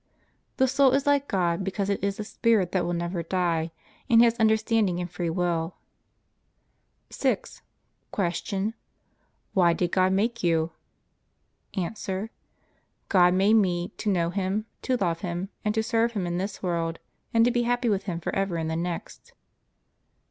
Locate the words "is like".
0.93-1.27